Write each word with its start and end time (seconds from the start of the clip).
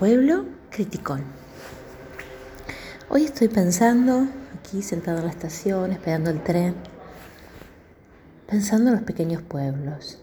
pueblo 0.00 0.46
criticón. 0.70 1.22
Hoy 3.10 3.26
estoy 3.26 3.48
pensando, 3.48 4.26
aquí 4.58 4.80
sentado 4.80 5.18
en 5.18 5.26
la 5.26 5.30
estación, 5.30 5.92
esperando 5.92 6.30
el 6.30 6.42
tren, 6.42 6.74
pensando 8.48 8.88
en 8.88 8.96
los 8.96 9.04
pequeños 9.04 9.42
pueblos 9.42 10.18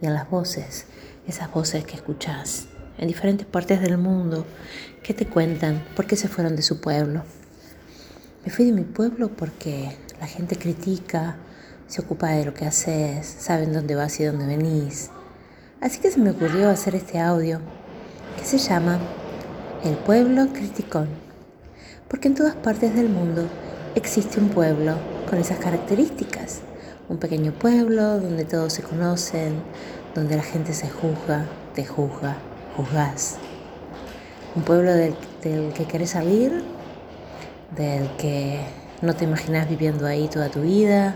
y 0.00 0.06
en 0.06 0.14
las 0.14 0.28
voces, 0.28 0.86
esas 1.24 1.52
voces 1.52 1.84
que 1.84 1.94
escuchás 1.94 2.66
en 2.98 3.06
diferentes 3.06 3.46
partes 3.46 3.80
del 3.80 3.96
mundo, 3.96 4.44
que 5.04 5.14
te 5.14 5.28
cuentan 5.28 5.84
por 5.94 6.08
qué 6.08 6.16
se 6.16 6.26
fueron 6.26 6.56
de 6.56 6.62
su 6.62 6.80
pueblo. 6.80 7.22
Me 8.44 8.50
fui 8.50 8.64
de 8.64 8.72
mi 8.72 8.82
pueblo 8.82 9.28
porque 9.28 9.96
la 10.18 10.26
gente 10.26 10.56
critica, 10.56 11.36
se 11.86 12.02
ocupa 12.02 12.30
de 12.30 12.44
lo 12.44 12.54
que 12.54 12.66
haces, 12.66 13.24
saben 13.24 13.72
dónde 13.72 13.94
vas 13.94 14.18
y 14.18 14.24
dónde 14.24 14.46
venís. 14.46 15.10
Así 15.80 16.00
que 16.00 16.10
se 16.10 16.18
me 16.18 16.30
ocurrió 16.30 16.70
hacer 16.70 16.96
este 16.96 17.20
audio 17.20 17.60
que 18.36 18.44
se 18.44 18.58
llama 18.58 18.98
El 19.84 19.96
pueblo 19.96 20.48
criticón, 20.52 21.08
porque 22.08 22.28
en 22.28 22.34
todas 22.34 22.54
partes 22.54 22.94
del 22.94 23.08
mundo 23.08 23.48
existe 23.94 24.40
un 24.40 24.48
pueblo 24.48 24.96
con 25.28 25.38
esas 25.38 25.58
características, 25.58 26.60
un 27.08 27.18
pequeño 27.18 27.52
pueblo 27.52 28.20
donde 28.20 28.44
todos 28.44 28.72
se 28.72 28.82
conocen, 28.82 29.62
donde 30.14 30.36
la 30.36 30.42
gente 30.42 30.74
se 30.74 30.88
juzga, 30.88 31.46
te 31.74 31.84
juzga, 31.84 32.36
juzgas, 32.76 33.38
un 34.54 34.62
pueblo 34.62 34.92
del, 34.92 35.14
que 35.40 35.86
querés 35.86 36.10
salir, 36.10 36.62
del 37.74 38.08
que 38.16 38.60
no 39.00 39.14
te 39.14 39.24
imaginas 39.24 39.68
viviendo 39.68 40.06
ahí 40.06 40.28
toda 40.28 40.50
tu 40.50 40.60
vida, 40.60 41.14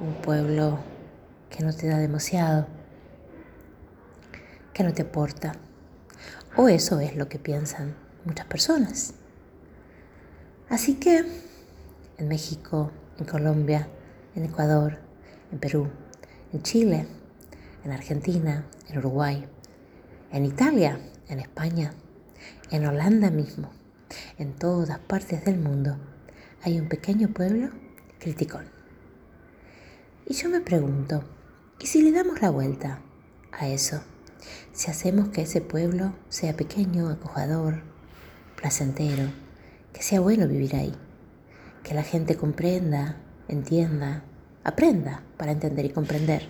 un 0.00 0.14
pueblo 0.14 0.78
que 1.48 1.64
no 1.64 1.72
te 1.72 1.86
da 1.88 1.98
demasiado, 1.98 2.66
que 4.72 4.82
no 4.82 4.92
te 4.92 5.02
aporta. 5.02 5.52
O 6.56 6.68
eso 6.68 7.00
es 7.00 7.16
lo 7.16 7.28
que 7.28 7.38
piensan 7.38 7.94
muchas 8.24 8.46
personas. 8.46 9.14
Así 10.68 10.94
que 10.94 11.24
en 12.18 12.28
México, 12.28 12.90
en 13.18 13.24
Colombia, 13.24 13.88
en 14.34 14.44
Ecuador, 14.44 14.98
en 15.50 15.58
Perú, 15.58 15.88
en 16.52 16.62
Chile, 16.62 17.06
en 17.84 17.92
Argentina, 17.92 18.66
en 18.88 18.98
Uruguay, 18.98 19.46
en 20.30 20.44
Italia, 20.44 20.98
en 21.28 21.40
España, 21.40 21.92
en 22.70 22.86
Holanda 22.86 23.30
mismo, 23.30 23.70
en 24.38 24.54
todas 24.54 24.98
partes 24.98 25.44
del 25.44 25.58
mundo, 25.58 25.98
hay 26.62 26.78
un 26.78 26.88
pequeño 26.88 27.28
pueblo 27.28 27.70
criticón. 28.18 28.66
Y 30.26 30.34
yo 30.34 30.48
me 30.48 30.60
pregunto, 30.60 31.24
¿y 31.80 31.86
si 31.86 32.02
le 32.02 32.12
damos 32.12 32.40
la 32.40 32.50
vuelta 32.50 33.00
a 33.50 33.68
eso? 33.68 34.02
Si 34.72 34.90
hacemos 34.90 35.28
que 35.28 35.42
ese 35.42 35.60
pueblo 35.60 36.14
sea 36.28 36.56
pequeño, 36.56 37.08
acogedor, 37.08 37.82
placentero, 38.56 39.30
que 39.92 40.02
sea 40.02 40.20
bueno 40.20 40.48
vivir 40.48 40.74
ahí, 40.76 40.94
que 41.82 41.94
la 41.94 42.02
gente 42.02 42.36
comprenda, 42.36 43.16
entienda, 43.48 44.24
aprenda 44.64 45.22
para 45.36 45.52
entender 45.52 45.84
y 45.84 45.90
comprender, 45.90 46.48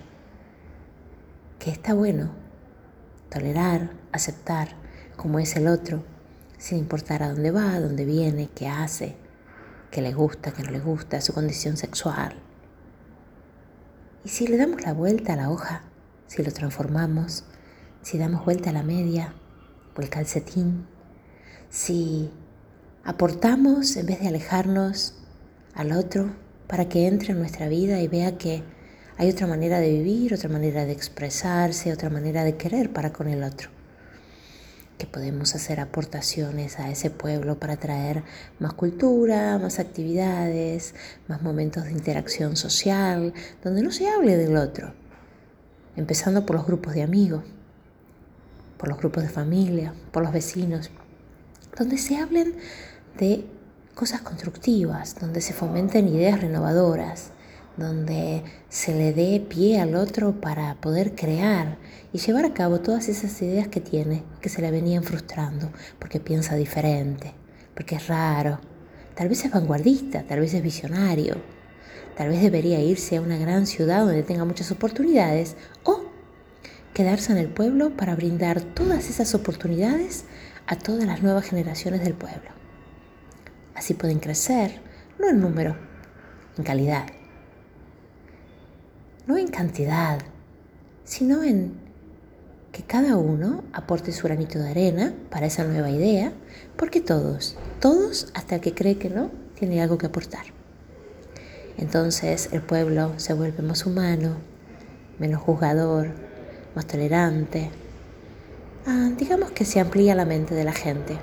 que 1.58 1.70
está 1.70 1.94
bueno 1.94 2.30
tolerar, 3.30 3.90
aceptar 4.12 4.68
como 5.16 5.38
es 5.38 5.56
el 5.56 5.66
otro, 5.66 6.04
sin 6.58 6.78
importar 6.78 7.22
a 7.22 7.30
dónde 7.30 7.50
va, 7.50 7.74
a 7.74 7.80
dónde 7.80 8.04
viene, 8.04 8.50
qué 8.54 8.68
hace, 8.68 9.16
qué 9.90 10.02
le 10.02 10.12
gusta, 10.12 10.52
qué 10.52 10.62
no 10.62 10.70
le 10.70 10.80
gusta, 10.80 11.20
su 11.20 11.32
condición 11.32 11.76
sexual. 11.76 12.34
Y 14.24 14.28
si 14.28 14.46
le 14.46 14.56
damos 14.56 14.82
la 14.82 14.92
vuelta 14.92 15.32
a 15.32 15.36
la 15.36 15.50
hoja, 15.50 15.82
si 16.26 16.42
lo 16.42 16.52
transformamos, 16.52 17.44
si 18.02 18.18
damos 18.18 18.44
vuelta 18.44 18.70
a 18.70 18.72
la 18.72 18.82
media 18.82 19.32
o 19.96 20.00
el 20.00 20.08
calcetín, 20.08 20.86
si 21.70 22.30
aportamos 23.04 23.96
en 23.96 24.06
vez 24.06 24.20
de 24.20 24.28
alejarnos 24.28 25.14
al 25.74 25.92
otro 25.92 26.30
para 26.66 26.88
que 26.88 27.06
entre 27.06 27.32
en 27.32 27.38
nuestra 27.38 27.68
vida 27.68 28.00
y 28.00 28.08
vea 28.08 28.36
que 28.38 28.62
hay 29.16 29.30
otra 29.30 29.46
manera 29.46 29.78
de 29.78 29.90
vivir, 29.90 30.34
otra 30.34 30.48
manera 30.48 30.84
de 30.84 30.92
expresarse, 30.92 31.92
otra 31.92 32.10
manera 32.10 32.44
de 32.44 32.56
querer 32.56 32.92
para 32.92 33.12
con 33.12 33.28
el 33.28 33.44
otro. 33.44 33.70
Que 34.98 35.06
podemos 35.06 35.54
hacer 35.54 35.80
aportaciones 35.80 36.78
a 36.78 36.90
ese 36.90 37.10
pueblo 37.10 37.58
para 37.58 37.76
traer 37.76 38.24
más 38.58 38.72
cultura, 38.72 39.58
más 39.58 39.78
actividades, 39.78 40.94
más 41.28 41.42
momentos 41.42 41.84
de 41.84 41.92
interacción 41.92 42.56
social, 42.56 43.32
donde 43.62 43.82
no 43.82 43.92
se 43.92 44.08
hable 44.08 44.36
del 44.36 44.56
otro, 44.56 44.92
empezando 45.96 46.46
por 46.46 46.56
los 46.56 46.66
grupos 46.66 46.94
de 46.94 47.02
amigos 47.02 47.44
por 48.82 48.88
los 48.88 48.98
grupos 48.98 49.22
de 49.22 49.28
familia, 49.28 49.94
por 50.10 50.24
los 50.24 50.32
vecinos, 50.32 50.90
donde 51.78 51.98
se 51.98 52.16
hablen 52.16 52.56
de 53.16 53.44
cosas 53.94 54.22
constructivas, 54.22 55.20
donde 55.20 55.40
se 55.40 55.52
fomenten 55.52 56.08
ideas 56.08 56.40
renovadoras, 56.40 57.30
donde 57.76 58.42
se 58.68 58.92
le 58.92 59.12
dé 59.12 59.38
pie 59.38 59.80
al 59.80 59.94
otro 59.94 60.40
para 60.40 60.74
poder 60.80 61.14
crear 61.14 61.78
y 62.12 62.18
llevar 62.18 62.44
a 62.44 62.54
cabo 62.54 62.80
todas 62.80 63.08
esas 63.08 63.40
ideas 63.40 63.68
que 63.68 63.80
tiene, 63.80 64.24
que 64.40 64.48
se 64.48 64.60
le 64.60 64.72
venían 64.72 65.04
frustrando, 65.04 65.70
porque 66.00 66.18
piensa 66.18 66.56
diferente, 66.56 67.34
porque 67.76 67.94
es 67.94 68.08
raro, 68.08 68.58
tal 69.14 69.28
vez 69.28 69.44
es 69.44 69.52
vanguardista, 69.52 70.24
tal 70.24 70.40
vez 70.40 70.54
es 70.54 70.62
visionario, 70.64 71.36
tal 72.16 72.30
vez 72.30 72.42
debería 72.42 72.80
irse 72.80 73.16
a 73.16 73.20
una 73.20 73.36
gran 73.36 73.68
ciudad 73.68 74.04
donde 74.04 74.24
tenga 74.24 74.44
muchas 74.44 74.72
oportunidades 74.72 75.54
o 75.84 76.11
quedarse 76.94 77.32
en 77.32 77.38
el 77.38 77.48
pueblo 77.48 77.96
para 77.96 78.14
brindar 78.14 78.60
todas 78.60 79.08
esas 79.08 79.34
oportunidades 79.34 80.24
a 80.66 80.76
todas 80.76 81.04
las 81.04 81.22
nuevas 81.22 81.44
generaciones 81.44 82.02
del 82.04 82.14
pueblo. 82.14 82.50
Así 83.74 83.94
pueden 83.94 84.18
crecer, 84.18 84.80
no 85.18 85.28
en 85.28 85.40
número, 85.40 85.76
en 86.56 86.64
calidad. 86.64 87.06
No 89.26 89.38
en 89.38 89.48
cantidad, 89.48 90.20
sino 91.04 91.42
en 91.42 91.80
que 92.72 92.82
cada 92.82 93.16
uno 93.16 93.64
aporte 93.72 94.12
su 94.12 94.26
granito 94.26 94.58
de 94.58 94.70
arena 94.70 95.14
para 95.30 95.46
esa 95.46 95.64
nueva 95.64 95.90
idea, 95.90 96.32
porque 96.76 97.00
todos, 97.00 97.56
todos, 97.80 98.30
hasta 98.34 98.56
el 98.56 98.60
que 98.60 98.74
cree 98.74 98.98
que 98.98 99.10
no, 99.10 99.30
tiene 99.54 99.82
algo 99.82 99.98
que 99.98 100.06
aportar. 100.06 100.46
Entonces 101.76 102.48
el 102.52 102.62
pueblo 102.62 103.12
se 103.18 103.34
vuelve 103.34 103.62
más 103.62 103.86
humano, 103.86 104.36
menos 105.18 105.42
juzgador, 105.42 106.14
más 106.74 106.86
tolerante. 106.86 107.70
Ah, 108.86 109.10
digamos 109.16 109.50
que 109.52 109.64
se 109.64 109.80
amplía 109.80 110.14
la 110.14 110.24
mente 110.24 110.54
de 110.54 110.64
la 110.64 110.72
gente, 110.72 111.16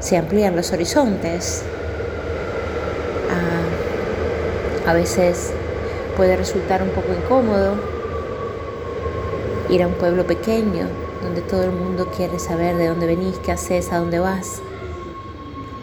se 0.00 0.16
amplían 0.16 0.56
los 0.56 0.72
horizontes. 0.72 1.62
Ah, 3.30 4.90
a 4.90 4.94
veces 4.94 5.52
puede 6.16 6.36
resultar 6.36 6.82
un 6.82 6.90
poco 6.90 7.12
incómodo 7.12 7.74
ir 9.70 9.82
a 9.82 9.86
un 9.86 9.94
pueblo 9.94 10.26
pequeño 10.26 10.86
donde 11.22 11.40
todo 11.40 11.64
el 11.64 11.72
mundo 11.72 12.10
quiere 12.16 12.38
saber 12.38 12.76
de 12.76 12.88
dónde 12.88 13.06
venís, 13.06 13.36
qué 13.38 13.52
haces, 13.52 13.90
a 13.92 13.98
dónde 13.98 14.18
vas. 14.18 14.60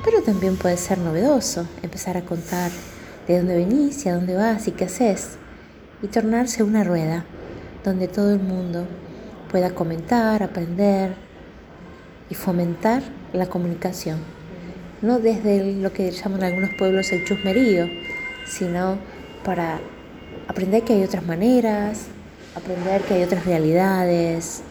Pero 0.05 0.21
también 0.21 0.57
puede 0.57 0.77
ser 0.77 0.99
novedoso 0.99 1.65
empezar 1.81 2.17
a 2.17 2.21
contar 2.21 2.71
de 3.27 3.37
dónde 3.37 3.55
venís 3.55 4.05
y 4.05 4.09
a 4.09 4.15
dónde 4.15 4.35
vas 4.35 4.67
y 4.67 4.71
qué 4.71 4.85
haces 4.85 5.37
y 6.01 6.07
tornarse 6.07 6.63
una 6.63 6.83
rueda 6.83 7.25
donde 7.83 8.07
todo 8.07 8.33
el 8.33 8.39
mundo 8.39 8.85
pueda 9.51 9.71
comentar, 9.71 10.41
aprender 10.41 11.13
y 12.29 12.35
fomentar 12.35 13.03
la 13.33 13.47
comunicación. 13.47 14.19
No 15.01 15.19
desde 15.19 15.73
lo 15.73 15.91
que 15.91 16.09
llaman 16.11 16.43
algunos 16.43 16.71
pueblos 16.77 17.11
el 17.11 17.25
chusmerío, 17.25 17.87
sino 18.45 18.97
para 19.43 19.79
aprender 20.47 20.83
que 20.83 20.93
hay 20.93 21.03
otras 21.03 21.25
maneras, 21.25 22.07
aprender 22.55 23.01
que 23.01 23.15
hay 23.15 23.23
otras 23.23 23.45
realidades, 23.45 24.63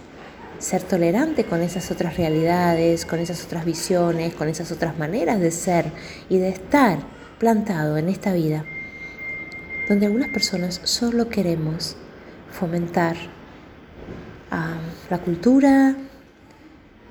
ser 0.59 0.83
tolerante 0.83 1.45
con 1.45 1.61
esas 1.61 1.91
otras 1.91 2.17
realidades, 2.17 3.05
con 3.05 3.19
esas 3.19 3.45
otras 3.45 3.65
visiones, 3.65 4.35
con 4.35 4.49
esas 4.49 4.71
otras 4.73 4.97
maneras 4.97 5.41
de 5.41 5.51
ser 5.51 5.87
y 6.29 6.39
de 6.39 6.49
estar 6.49 6.99
plantado 7.39 7.99
en 7.99 8.09
esta 8.09 8.33
vida, 8.33 8.65
donde 9.89 10.07
algunas 10.07 10.29
personas 10.29 10.81
solo 10.85 11.29
queremos 11.29 11.97
fomentar 12.53 13.17
la 15.11 15.19
cultura, 15.19 15.95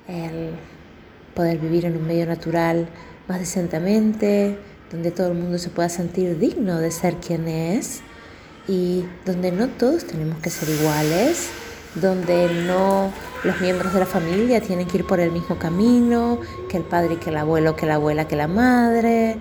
el 0.08 0.50
poder 1.34 1.58
vivir 1.58 1.86
en 1.86 1.96
un 1.96 2.06
medio 2.06 2.26
natural 2.26 2.88
más 3.28 3.38
decentemente, 3.38 4.58
donde 4.90 5.10
todo 5.10 5.28
el 5.28 5.34
mundo 5.34 5.58
se 5.58 5.70
pueda 5.70 5.88
sentir 5.88 6.38
digno 6.38 6.78
de 6.78 6.90
ser 6.90 7.16
quien 7.16 7.48
es 7.48 8.02
y 8.68 9.04
donde 9.24 9.50
no 9.50 9.68
todos 9.68 10.04
tenemos 10.04 10.38
que 10.40 10.50
ser 10.50 10.68
iguales, 10.68 11.50
donde 11.94 12.48
no 12.66 13.12
los 13.44 13.60
miembros 13.60 13.92
de 13.92 14.00
la 14.00 14.06
familia 14.06 14.60
tienen 14.60 14.86
que 14.86 14.98
ir 14.98 15.06
por 15.06 15.20
el 15.20 15.30
mismo 15.30 15.58
camino, 15.58 16.38
que 16.68 16.76
el 16.76 16.84
padre, 16.84 17.18
que 17.18 17.30
el 17.30 17.36
abuelo, 17.36 17.74
que 17.76 17.86
la 17.86 17.94
abuela, 17.94 18.28
que 18.28 18.36
la 18.36 18.48
madre, 18.48 19.36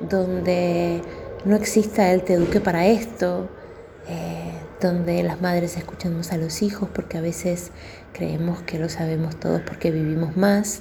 donde 0.00 1.02
no 1.44 1.56
exista 1.56 2.12
el 2.12 2.22
te 2.22 2.34
eduque 2.34 2.60
para 2.60 2.86
esto, 2.86 3.48
eh, 4.08 4.45
donde 4.80 5.22
las 5.22 5.40
madres 5.40 5.76
escuchan 5.76 6.16
más 6.16 6.32
a 6.32 6.36
los 6.36 6.62
hijos 6.62 6.88
porque 6.92 7.18
a 7.18 7.20
veces 7.20 7.70
Creemos 8.16 8.62
que 8.62 8.78
lo 8.78 8.88
sabemos 8.88 9.38
todos 9.38 9.60
porque 9.60 9.90
vivimos 9.90 10.38
más, 10.38 10.80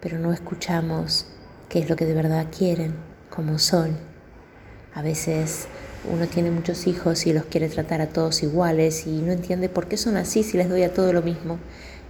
pero 0.00 0.18
no 0.18 0.32
escuchamos 0.32 1.26
qué 1.68 1.80
es 1.80 1.90
lo 1.90 1.96
que 1.96 2.06
de 2.06 2.14
verdad 2.14 2.46
quieren, 2.56 2.94
cómo 3.28 3.58
son. 3.58 3.98
A 4.94 5.02
veces 5.02 5.66
uno 6.10 6.26
tiene 6.26 6.50
muchos 6.50 6.86
hijos 6.86 7.26
y 7.26 7.34
los 7.34 7.44
quiere 7.44 7.68
tratar 7.68 8.00
a 8.00 8.06
todos 8.06 8.42
iguales 8.42 9.06
y 9.06 9.20
no 9.20 9.30
entiende 9.30 9.68
por 9.68 9.88
qué 9.88 9.98
son 9.98 10.16
así 10.16 10.42
si 10.42 10.56
les 10.56 10.70
doy 10.70 10.84
a 10.84 10.94
todo 10.94 11.12
lo 11.12 11.20
mismo. 11.20 11.58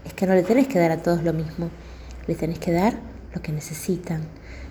Es 0.05 0.15
que 0.15 0.25
no 0.25 0.35
le 0.35 0.45
tenés 0.45 0.69
que 0.69 0.79
dar 0.79 0.93
a 0.93 1.03
todos 1.03 1.25
lo 1.25 1.33
mismo, 1.33 1.69
le 2.29 2.37
tenés 2.37 2.61
que 2.61 2.71
dar 2.71 2.95
lo 3.35 3.43
que 3.43 3.51
necesitan, 3.51 4.21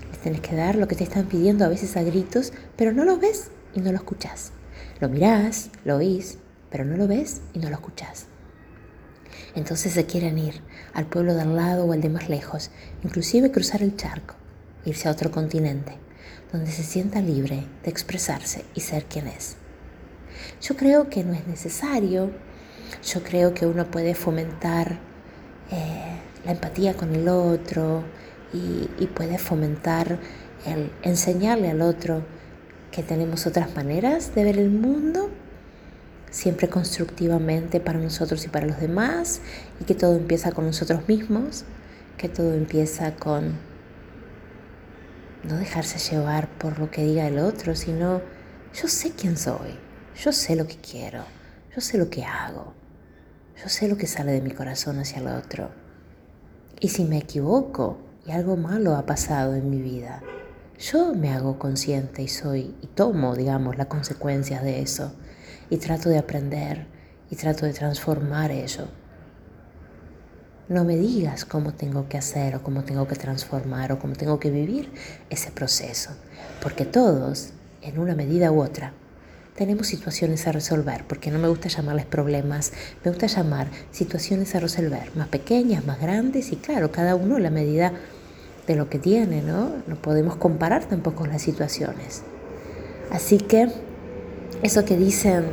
les 0.09 0.19
tenés 0.19 0.39
que 0.39 0.55
dar 0.55 0.75
lo 0.75 0.87
que 0.87 0.95
te 0.95 1.03
están 1.03 1.25
pidiendo 1.25 1.65
a 1.65 1.67
veces 1.67 1.97
a 1.97 2.03
gritos, 2.03 2.53
pero 2.77 2.93
no 2.93 3.03
lo 3.03 3.17
ves 3.17 3.51
y 3.75 3.81
no 3.81 3.91
lo 3.91 3.97
escuchás. 3.97 4.53
Lo 5.01 5.09
mirás, 5.09 5.71
lo 5.83 5.97
oís, 5.97 6.37
pero 6.69 6.85
no 6.85 6.97
lo 6.97 7.07
ves 7.07 7.41
y 7.53 7.59
no 7.59 7.69
lo 7.69 7.75
escuchás. 7.75 8.27
Entonces 9.55 9.93
se 9.93 10.05
quieren 10.05 10.37
ir 10.37 10.61
al 10.93 11.05
pueblo 11.05 11.33
de 11.33 11.41
al 11.41 11.55
lado 11.55 11.85
o 11.85 11.93
al 11.93 12.01
de 12.01 12.09
más 12.09 12.29
lejos, 12.29 12.71
inclusive 13.03 13.51
cruzar 13.51 13.81
el 13.81 13.95
charco, 13.95 14.35
irse 14.85 15.07
a 15.07 15.11
otro 15.11 15.31
continente, 15.31 15.93
donde 16.51 16.71
se 16.71 16.83
sienta 16.83 17.21
libre 17.21 17.65
de 17.83 17.89
expresarse 17.89 18.63
y 18.75 18.81
ser 18.81 19.05
quien 19.05 19.27
es. 19.27 19.55
Yo 20.61 20.75
creo 20.75 21.09
que 21.09 21.23
no 21.23 21.33
es 21.33 21.47
necesario, 21.47 22.31
yo 23.03 23.23
creo 23.23 23.53
que 23.53 23.65
uno 23.65 23.89
puede 23.89 24.15
fomentar 24.15 24.99
eh, 25.71 26.19
la 26.45 26.51
empatía 26.51 26.93
con 26.95 27.13
el 27.13 27.27
otro 27.27 28.03
y, 28.53 28.89
y 28.99 29.07
puede 29.07 29.37
fomentar 29.37 30.19
el 30.65 30.91
enseñarle 31.03 31.69
al 31.69 31.81
otro 31.81 32.23
que 32.91 33.03
tenemos 33.03 33.45
otras 33.45 33.75
maneras 33.75 34.33
de 34.35 34.43
ver 34.43 34.57
el 34.57 34.69
mundo 34.69 35.29
siempre 36.29 36.69
constructivamente 36.69 37.79
para 37.79 37.99
nosotros 37.99 38.45
y 38.45 38.49
para 38.49 38.67
los 38.67 38.79
demás, 38.79 39.41
y 39.79 39.85
que 39.85 39.95
todo 39.95 40.15
empieza 40.15 40.51
con 40.51 40.65
nosotros 40.65 41.07
mismos, 41.07 41.65
que 42.17 42.29
todo 42.29 42.53
empieza 42.53 43.15
con 43.15 43.57
no 45.43 45.55
dejarse 45.55 45.97
llevar 46.11 46.49
por 46.57 46.79
lo 46.79 46.91
que 46.91 47.03
diga 47.03 47.27
el 47.27 47.39
otro, 47.39 47.75
sino 47.75 48.21
yo 48.73 48.87
sé 48.87 49.11
quién 49.11 49.37
soy, 49.37 49.77
yo 50.21 50.31
sé 50.31 50.55
lo 50.55 50.67
que 50.67 50.77
quiero, 50.77 51.23
yo 51.73 51.81
sé 51.81 51.97
lo 51.97 52.09
que 52.09 52.23
hago, 52.25 52.73
yo 53.61 53.69
sé 53.69 53.87
lo 53.87 53.97
que 53.97 54.07
sale 54.07 54.33
de 54.33 54.41
mi 54.41 54.51
corazón 54.51 54.99
hacia 54.99 55.19
el 55.19 55.27
otro. 55.27 55.71
Y 56.79 56.89
si 56.89 57.03
me 57.05 57.17
equivoco 57.17 57.97
y 58.25 58.31
algo 58.31 58.55
malo 58.55 58.95
ha 58.95 59.05
pasado 59.05 59.55
en 59.55 59.69
mi 59.69 59.81
vida, 59.81 60.21
yo 60.77 61.13
me 61.13 61.33
hago 61.33 61.59
consciente 61.59 62.21
y 62.21 62.27
soy 62.27 62.75
y 62.81 62.87
tomo, 62.87 63.35
digamos, 63.35 63.77
las 63.77 63.87
consecuencias 63.87 64.63
de 64.63 64.81
eso 64.81 65.13
y 65.69 65.77
trato 65.77 66.09
de 66.09 66.17
aprender 66.17 66.87
y 67.29 67.35
trato 67.35 67.65
de 67.65 67.73
transformar 67.73 68.51
eso. 68.51 68.87
No 70.67 70.83
me 70.83 70.97
digas 70.97 71.45
cómo 71.45 71.73
tengo 71.73 72.07
que 72.07 72.17
hacer 72.17 72.55
o 72.55 72.63
cómo 72.63 72.83
tengo 72.83 73.07
que 73.07 73.15
transformar 73.15 73.91
o 73.91 73.99
cómo 73.99 74.13
tengo 74.13 74.39
que 74.39 74.51
vivir 74.51 74.91
ese 75.29 75.51
proceso, 75.51 76.11
porque 76.61 76.85
todos, 76.85 77.51
en 77.81 77.97
una 77.97 78.15
medida 78.15 78.51
u 78.51 78.61
otra, 78.61 78.93
tenemos 79.55 79.87
situaciones 79.87 80.47
a 80.47 80.51
resolver, 80.51 81.05
porque 81.07 81.31
no 81.31 81.39
me 81.39 81.47
gusta 81.47 81.67
llamarles 81.67 82.05
problemas, 82.05 82.71
me 83.03 83.11
gusta 83.11 83.27
llamar 83.27 83.67
situaciones 83.91 84.55
a 84.55 84.59
resolver, 84.59 85.11
más 85.15 85.27
pequeñas, 85.27 85.85
más 85.85 85.99
grandes 85.99 86.51
y 86.51 86.55
claro, 86.55 86.91
cada 86.91 87.15
uno 87.15 87.35
a 87.35 87.39
la 87.39 87.49
medida 87.49 87.91
de 88.67 88.75
lo 88.75 88.89
que 88.89 88.99
tiene, 88.99 89.41
¿no? 89.41 89.73
No 89.87 89.95
podemos 89.95 90.35
comparar 90.35 90.85
tampoco 90.85 91.25
las 91.25 91.41
situaciones. 91.41 92.21
Así 93.11 93.39
que 93.39 93.69
eso 94.61 94.85
que 94.85 94.97
dicen 94.97 95.45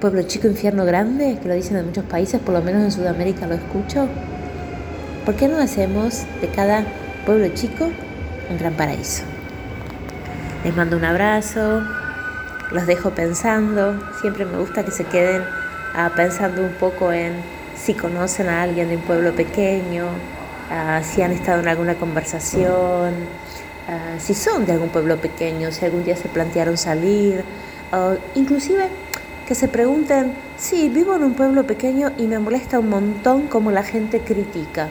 pueblo 0.00 0.22
chico, 0.22 0.48
infierno 0.48 0.84
grande, 0.84 1.38
que 1.42 1.48
lo 1.48 1.54
dicen 1.54 1.76
en 1.76 1.86
muchos 1.86 2.04
países, 2.04 2.40
por 2.40 2.54
lo 2.54 2.62
menos 2.62 2.82
en 2.82 2.90
Sudamérica 2.90 3.46
lo 3.46 3.54
escucho. 3.54 4.08
¿Por 5.26 5.34
qué 5.34 5.46
no 5.46 5.58
hacemos 5.58 6.22
de 6.40 6.48
cada 6.48 6.84
pueblo 7.26 7.48
chico 7.48 7.90
un 8.50 8.58
gran 8.58 8.72
paraíso? 8.74 9.24
Les 10.64 10.74
mando 10.74 10.96
un 10.96 11.04
abrazo, 11.04 11.82
los 12.72 12.86
dejo 12.86 13.10
pensando, 13.10 13.94
siempre 14.20 14.46
me 14.46 14.56
gusta 14.56 14.84
que 14.84 14.90
se 14.90 15.04
queden 15.04 15.42
ah, 15.94 16.10
pensando 16.16 16.62
un 16.62 16.72
poco 16.72 17.12
en 17.12 17.34
si 17.76 17.94
conocen 17.94 18.48
a 18.48 18.62
alguien 18.62 18.88
de 18.88 18.96
un 18.96 19.02
pueblo 19.02 19.34
pequeño, 19.34 20.06
ah, 20.70 21.02
si 21.02 21.20
han 21.20 21.32
estado 21.32 21.60
en 21.60 21.68
alguna 21.68 21.96
conversación, 21.96 23.14
ah, 23.88 24.18
si 24.18 24.32
son 24.32 24.64
de 24.64 24.72
algún 24.72 24.88
pueblo 24.88 25.18
pequeño, 25.18 25.72
si 25.72 25.84
algún 25.84 26.04
día 26.04 26.16
se 26.16 26.28
plantearon 26.28 26.78
salir 26.78 27.44
inclusive 28.34 28.88
que 29.46 29.54
se 29.54 29.68
pregunten, 29.68 30.32
sí, 30.56 30.88
vivo 30.88 31.16
en 31.16 31.24
un 31.24 31.34
pueblo 31.34 31.64
pequeño 31.66 32.12
y 32.16 32.26
me 32.26 32.38
molesta 32.38 32.78
un 32.78 32.88
montón 32.88 33.48
cómo 33.48 33.70
la 33.72 33.82
gente 33.82 34.20
critica. 34.20 34.88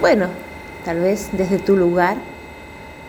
Bueno, 0.00 0.28
tal 0.84 1.00
vez 1.00 1.28
desde 1.32 1.58
tu 1.58 1.76
lugar 1.76 2.16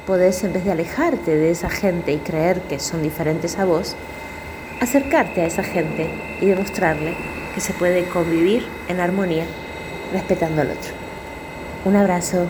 podés, 0.06 0.44
en 0.44 0.54
vez 0.54 0.64
de 0.64 0.72
alejarte 0.72 1.36
de 1.36 1.50
esa 1.50 1.70
gente 1.70 2.14
y 2.14 2.18
creer 2.18 2.62
que 2.62 2.80
son 2.80 3.02
diferentes 3.02 3.58
a 3.58 3.66
vos, 3.66 3.96
acercarte 4.80 5.42
a 5.42 5.46
esa 5.48 5.64
gente 5.64 6.10
y 6.40 6.46
demostrarle 6.46 7.18
que 7.56 7.62
se 7.62 7.74
puede 7.74 8.06
convivir 8.06 8.68
en 8.88 9.00
armonía 9.00 9.46
respetando 10.14 10.62
al 10.62 10.72
otro. 10.72 10.92
Un 11.86 11.96
abrazo. 11.96 12.46